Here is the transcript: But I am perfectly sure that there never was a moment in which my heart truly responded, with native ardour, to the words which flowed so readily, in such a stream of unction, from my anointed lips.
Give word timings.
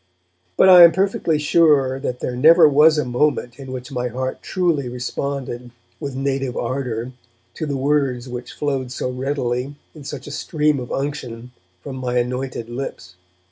But 0.57 0.67
I 0.67 0.83
am 0.83 0.93
perfectly 0.93 1.37
sure 1.37 1.99
that 1.99 2.21
there 2.21 2.35
never 2.35 2.67
was 2.67 2.97
a 2.97 3.05
moment 3.05 3.59
in 3.59 3.71
which 3.71 3.91
my 3.91 4.07
heart 4.07 4.41
truly 4.41 4.89
responded, 4.89 5.69
with 5.99 6.15
native 6.15 6.57
ardour, 6.57 7.11
to 7.53 7.65
the 7.67 7.77
words 7.77 8.27
which 8.27 8.51
flowed 8.53 8.91
so 8.91 9.11
readily, 9.11 9.75
in 9.93 10.03
such 10.03 10.25
a 10.25 10.31
stream 10.31 10.79
of 10.79 10.91
unction, 10.91 11.51
from 11.83 11.97
my 11.97 12.17
anointed 12.17 12.67
lips. 12.67 13.13